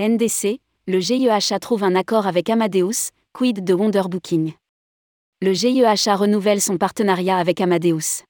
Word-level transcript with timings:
NDC, 0.00 0.58
le 0.88 0.98
GIEHA 0.98 1.60
trouve 1.60 1.84
un 1.84 1.94
accord 1.94 2.26
avec 2.26 2.50
Amadeus, 2.50 3.12
quid 3.32 3.62
de 3.62 3.74
Wonder 3.74 4.02
Booking. 4.10 4.52
Le 5.40 5.52
GIEHA 5.52 6.16
renouvelle 6.16 6.60
son 6.60 6.78
partenariat 6.78 7.36
avec 7.38 7.60
Amadeus. 7.60 8.24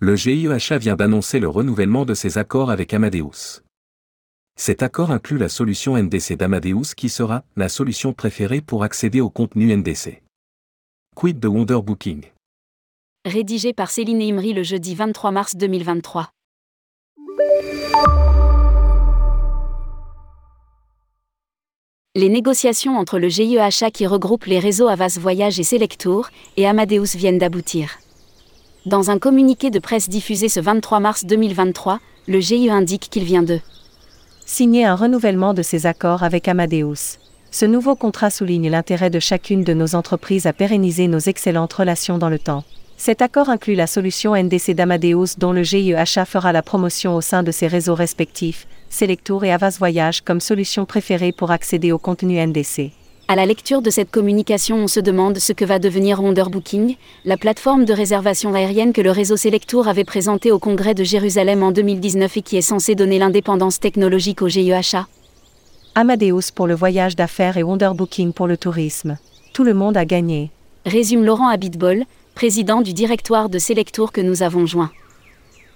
Le 0.00 0.14
GIEHA 0.14 0.76
vient 0.76 0.94
d'annoncer 0.94 1.40
le 1.40 1.48
renouvellement 1.48 2.04
de 2.04 2.12
ses 2.12 2.36
accords 2.36 2.70
avec 2.70 2.92
Amadeus. 2.92 3.62
Cet 4.56 4.82
accord 4.82 5.10
inclut 5.10 5.38
la 5.38 5.48
solution 5.48 5.96
NDC 5.96 6.34
d'Amadeus 6.34 6.94
qui 6.94 7.08
sera 7.08 7.44
la 7.56 7.70
solution 7.70 8.12
préférée 8.12 8.60
pour 8.60 8.84
accéder 8.84 9.22
au 9.22 9.30
contenu 9.30 9.74
NDC. 9.74 10.22
Quid 11.16 11.40
de 11.40 11.48
Wonder 11.48 11.80
Booking? 11.82 12.26
Rédigé 13.24 13.72
par 13.72 13.90
Céline 13.90 14.20
Imri 14.20 14.52
le 14.52 14.62
jeudi 14.62 14.94
23 14.94 15.30
mars 15.30 15.56
2023. 15.56 16.28
Les 22.16 22.28
négociations 22.28 22.96
entre 22.96 23.18
le 23.18 23.28
GIEHA 23.28 23.90
qui 23.92 24.06
regroupe 24.06 24.44
les 24.44 24.60
réseaux 24.60 24.86
Avas 24.86 25.18
Voyage 25.20 25.58
et 25.58 25.64
Selectour 25.64 26.28
et 26.56 26.64
Amadeus 26.64 27.16
viennent 27.16 27.38
d'aboutir. 27.38 27.98
Dans 28.86 29.10
un 29.10 29.18
communiqué 29.18 29.70
de 29.70 29.80
presse 29.80 30.08
diffusé 30.08 30.48
ce 30.48 30.60
23 30.60 31.00
mars 31.00 31.24
2023, 31.24 31.98
le 32.28 32.38
GIE 32.38 32.70
indique 32.70 33.08
qu'il 33.10 33.24
vient 33.24 33.42
de 33.42 33.58
signer 34.46 34.84
un 34.84 34.94
renouvellement 34.94 35.54
de 35.54 35.62
ses 35.62 35.86
accords 35.86 36.22
avec 36.22 36.46
Amadeus. 36.46 37.18
Ce 37.50 37.66
nouveau 37.66 37.96
contrat 37.96 38.30
souligne 38.30 38.70
l'intérêt 38.70 39.10
de 39.10 39.18
chacune 39.18 39.64
de 39.64 39.74
nos 39.74 39.96
entreprises 39.96 40.46
à 40.46 40.52
pérenniser 40.52 41.08
nos 41.08 41.18
excellentes 41.18 41.72
relations 41.72 42.18
dans 42.18 42.30
le 42.30 42.38
temps. 42.38 42.62
Cet 42.96 43.22
accord 43.22 43.48
inclut 43.48 43.74
la 43.74 43.86
solution 43.86 44.36
NDC 44.36 44.70
d'Amadeus 44.72 45.36
dont 45.36 45.52
le 45.52 45.62
GIEHA 45.62 46.24
fera 46.24 46.52
la 46.52 46.62
promotion 46.62 47.16
au 47.16 47.20
sein 47.20 47.42
de 47.42 47.50
ses 47.50 47.66
réseaux 47.66 47.94
respectifs, 47.94 48.66
Selectour 48.88 49.44
et 49.44 49.52
Avas 49.52 49.76
Voyage 49.78 50.22
comme 50.22 50.40
solution 50.40 50.86
préférée 50.86 51.32
pour 51.32 51.50
accéder 51.50 51.90
au 51.90 51.98
contenu 51.98 52.38
NDC. 52.44 52.92
À 53.26 53.36
la 53.36 53.46
lecture 53.46 53.82
de 53.82 53.90
cette 53.90 54.10
communication, 54.10 54.76
on 54.76 54.86
se 54.86 55.00
demande 55.00 55.38
ce 55.38 55.52
que 55.52 55.64
va 55.64 55.78
devenir 55.78 56.22
Wonderbooking, 56.22 56.96
la 57.24 57.36
plateforme 57.36 57.84
de 57.84 57.92
réservation 57.92 58.54
aérienne 58.54 58.92
que 58.92 59.00
le 59.00 59.10
réseau 59.10 59.36
Selectour 59.36 59.88
avait 59.88 60.04
présentée 60.04 60.52
au 60.52 60.58
Congrès 60.58 60.94
de 60.94 61.04
Jérusalem 61.04 61.62
en 61.62 61.72
2019 61.72 62.36
et 62.36 62.42
qui 62.42 62.56
est 62.56 62.62
censée 62.62 62.94
donner 62.94 63.18
l'indépendance 63.18 63.80
technologique 63.80 64.42
au 64.42 64.48
GIEHA. 64.48 65.08
Amadeus 65.94 66.52
pour 66.54 66.66
le 66.66 66.74
voyage 66.74 67.16
d'affaires 67.16 67.56
et 67.56 67.62
Wonderbooking 67.62 68.32
pour 68.32 68.46
le 68.46 68.56
tourisme. 68.56 69.16
Tout 69.52 69.64
le 69.64 69.74
monde 69.74 69.96
a 69.96 70.04
gagné. 70.04 70.50
Résume 70.84 71.24
Laurent 71.24 71.48
Abitbol, 71.48 72.04
président 72.34 72.82
du 72.82 72.92
directoire 72.92 73.48
de 73.48 73.58
Selectour 73.58 74.10
que 74.10 74.20
nous 74.20 74.42
avons 74.42 74.66
joint. 74.66 74.90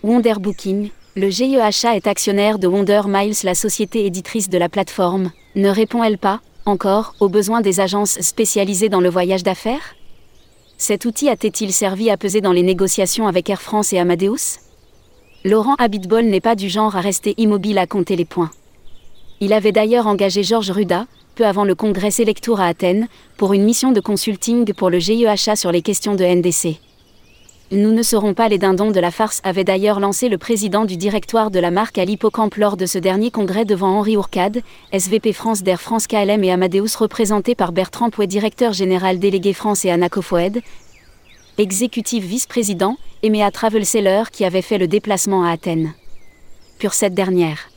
Wonder 0.03 0.35
Booking, 0.41 0.91
le 1.17 1.31
GIEHA 1.31 1.97
est 1.97 2.07
actionnaire 2.07 2.59
de 2.59 2.67
Wonder 2.67 3.03
Miles, 3.07 3.37
la 3.45 3.55
société 3.55 4.07
éditrice 4.07 4.49
de 4.49 4.59
la 4.59 4.69
plateforme. 4.69 5.31
Ne 5.55 5.71
répond-elle 5.71 6.19
pas, 6.19 6.41
encore, 6.67 7.15
aux 7.21 7.29
besoins 7.29 7.61
des 7.61 7.81
agences 7.81 8.21
spécialisées 8.21 8.89
dans 8.89 9.01
le 9.01 9.09
voyage 9.09 9.45
d'affaires? 9.45 9.95
Cet 10.77 11.05
outil 11.05 11.29
a-t-il 11.29 11.73
servi 11.73 12.11
à 12.11 12.17
peser 12.17 12.41
dans 12.41 12.53
les 12.53 12.63
négociations 12.63 13.29
avec 13.29 13.49
Air 13.51 13.63
France 13.63 13.93
et 13.93 13.99
Amadeus? 13.99 14.61
Laurent 15.45 15.77
Abitbol 15.77 16.25
n'est 16.25 16.41
pas 16.41 16.57
du 16.57 16.69
genre 16.69 16.97
à 16.97 17.01
rester 17.01 17.35
immobile 17.37 17.79
à 17.79 17.87
compter 17.87 18.17
les 18.17 18.25
points. 18.25 18.51
Il 19.41 19.53
avait 19.53 19.73
d'ailleurs 19.73 20.09
engagé 20.09 20.43
Georges 20.43 20.73
Ruda, 20.73 21.07
peu 21.39 21.47
avant 21.47 21.65
le 21.65 21.77
congrès 21.77 22.11
Selectour 22.11 22.59
à 22.59 22.67
Athènes, 22.67 23.07
pour 23.37 23.53
une 23.53 23.63
mission 23.63 23.93
de 23.93 24.01
consulting 24.01 24.75
pour 24.75 24.91
le 24.91 24.99
GIEHA 24.99 25.55
sur 25.55 25.71
les 25.71 25.83
questions 25.83 26.17
de 26.17 26.25
NDC. 26.25 26.81
Nous 27.71 27.93
ne 27.93 28.03
serons 28.03 28.35
pas 28.35 28.49
les 28.49 28.59
dindons 28.59 28.91
de 28.91 28.99
la 28.99 29.13
farce, 29.13 29.41
avait 29.45 29.63
d'ailleurs 29.63 30.01
lancé 30.01 30.29
le 30.29 30.37
président 30.37 30.85
du 30.85 30.97
directoire 30.97 31.53
de 31.53 31.61
la 31.61 31.71
marque 31.71 31.97
à 31.99 32.05
l'hippocampe 32.05 32.57
lors 32.57 32.77
de 32.77 32.87
ce 32.87 32.99
dernier 32.99 33.31
congrès 33.31 33.65
devant 33.65 33.99
Henri 33.99 34.17
Ourcade, 34.17 34.63
SVP 34.93 35.33
France 35.33 35.63
d'Air 35.63 35.81
France 35.81 36.09
KLM 36.09 36.43
et 36.43 36.51
Amadeus 36.51 36.97
représenté 36.99 37.55
par 37.55 37.71
Bertrand 37.71 38.11
Pouet, 38.11 38.27
directeur 38.27 38.73
général 38.73 39.21
délégué 39.21 39.53
France 39.53 39.85
et 39.85 39.91
Anna 39.91 40.09
Kofoed, 40.09 40.61
exécutif 41.57 42.25
vice-président, 42.25 42.97
et 43.23 43.31
Méa 43.31 43.53
Travelseller 43.53 44.25
qui 44.33 44.45
avait 44.45 44.63
fait 44.63 44.79
le 44.79 44.89
déplacement 44.89 45.45
à 45.45 45.53
Athènes. 45.53 45.93
Pour 46.81 46.95
cette 46.95 47.15
dernière. 47.15 47.71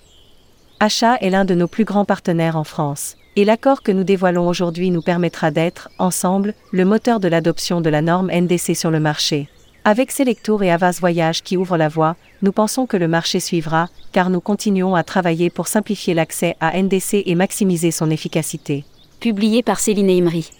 Achat 0.79 1.17
est 1.17 1.29
l'un 1.29 1.45
de 1.45 1.53
nos 1.53 1.67
plus 1.67 1.85
grands 1.85 2.05
partenaires 2.05 2.57
en 2.57 2.63
France 2.63 3.17
et 3.35 3.45
l'accord 3.45 3.81
que 3.81 3.91
nous 3.91 4.03
dévoilons 4.03 4.47
aujourd'hui 4.47 4.91
nous 4.91 5.01
permettra 5.01 5.51
d'être, 5.51 5.89
ensemble, 5.99 6.53
le 6.71 6.85
moteur 6.85 7.19
de 7.19 7.27
l'adoption 7.27 7.81
de 7.81 7.89
la 7.89 8.01
norme 8.01 8.31
NDC 8.31 8.75
sur 8.75 8.91
le 8.91 8.99
marché. 8.99 9.47
Avec 9.83 10.11
Selectour 10.11 10.63
et 10.63 10.71
Avas 10.71 10.97
Voyage 10.99 11.41
qui 11.41 11.57
ouvrent 11.57 11.77
la 11.77 11.87
voie, 11.87 12.15
nous 12.41 12.51
pensons 12.51 12.85
que 12.85 12.97
le 12.97 13.07
marché 13.07 13.39
suivra, 13.39 13.87
car 14.11 14.29
nous 14.29 14.41
continuons 14.41 14.93
à 14.95 15.03
travailler 15.03 15.49
pour 15.49 15.67
simplifier 15.67 16.13
l'accès 16.13 16.55
à 16.59 16.79
NDC 16.79 17.23
et 17.25 17.35
maximiser 17.35 17.89
son 17.89 18.11
efficacité. 18.11 18.85
Publié 19.19 19.63
par 19.63 19.79
Céline 19.79 20.09
Imri. 20.09 20.51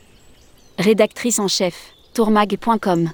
Rédactrice 0.80 1.40
en 1.40 1.48
chef, 1.48 1.94
tourmag.com. 2.14 3.12